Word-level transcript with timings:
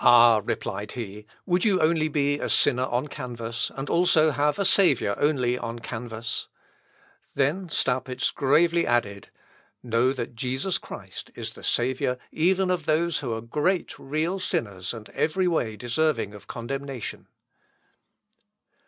"Ah!" 0.00 0.40
replied 0.42 0.90
he, 0.90 1.24
"would 1.46 1.64
you 1.64 1.80
only 1.80 2.08
be 2.08 2.36
a 2.40 2.48
sinner 2.48 2.86
on 2.86 3.06
canvass, 3.06 3.70
and 3.76 3.88
also 3.88 4.32
have 4.32 4.58
a 4.58 4.64
Saviour 4.64 5.14
only 5.16 5.56
on 5.56 5.78
canvass?" 5.78 6.48
Then 7.36 7.68
Staupitz 7.68 8.32
gravely 8.32 8.84
added, 8.88 9.28
"Know 9.80 10.12
that 10.14 10.34
Jesus 10.34 10.78
Christ 10.78 11.30
is 11.36 11.54
the 11.54 11.62
Saviour 11.62 12.18
even 12.32 12.72
of 12.72 12.86
those 12.86 13.20
who 13.20 13.32
are 13.34 13.40
great, 13.40 13.96
real 14.00 14.40
sinners, 14.40 14.92
and 14.92 15.08
every 15.10 15.46
way 15.46 15.76
deserving 15.76 16.34
of 16.34 16.48
condemnation." 16.48 17.28